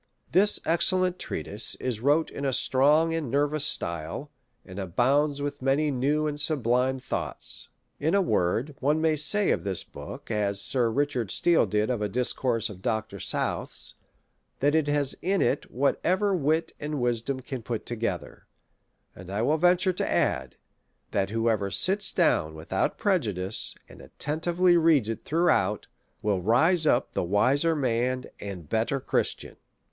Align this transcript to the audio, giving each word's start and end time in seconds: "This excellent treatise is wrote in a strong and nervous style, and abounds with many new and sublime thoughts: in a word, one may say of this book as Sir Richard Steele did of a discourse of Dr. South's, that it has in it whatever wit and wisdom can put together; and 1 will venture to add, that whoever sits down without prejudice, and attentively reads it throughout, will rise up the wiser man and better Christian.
"This 0.31 0.59
excellent 0.65 1.19
treatise 1.19 1.75
is 1.75 1.99
wrote 1.99 2.31
in 2.31 2.43
a 2.43 2.53
strong 2.53 3.13
and 3.13 3.29
nervous 3.29 3.65
style, 3.65 4.31
and 4.65 4.79
abounds 4.79 5.43
with 5.43 5.61
many 5.61 5.91
new 5.91 6.25
and 6.25 6.39
sublime 6.39 6.97
thoughts: 6.97 7.67
in 7.99 8.15
a 8.15 8.19
word, 8.19 8.75
one 8.79 8.99
may 8.99 9.15
say 9.15 9.51
of 9.51 9.63
this 9.63 9.83
book 9.83 10.31
as 10.31 10.59
Sir 10.59 10.89
Richard 10.89 11.29
Steele 11.29 11.67
did 11.67 11.91
of 11.91 12.01
a 12.01 12.09
discourse 12.09 12.67
of 12.67 12.81
Dr. 12.81 13.19
South's, 13.19 13.93
that 14.59 14.73
it 14.73 14.87
has 14.87 15.13
in 15.21 15.39
it 15.39 15.69
whatever 15.71 16.33
wit 16.35 16.71
and 16.79 16.99
wisdom 16.99 17.39
can 17.39 17.61
put 17.61 17.85
together; 17.85 18.47
and 19.15 19.29
1 19.29 19.45
will 19.45 19.57
venture 19.57 19.93
to 19.93 20.09
add, 20.11 20.55
that 21.11 21.29
whoever 21.29 21.69
sits 21.69 22.11
down 22.11 22.55
without 22.55 22.97
prejudice, 22.97 23.75
and 23.87 24.01
attentively 24.01 24.75
reads 24.77 25.09
it 25.09 25.23
throughout, 25.25 25.85
will 26.23 26.41
rise 26.41 26.87
up 26.87 27.11
the 27.13 27.23
wiser 27.23 27.75
man 27.75 28.23
and 28.39 28.67
better 28.67 28.99
Christian. 28.99 29.57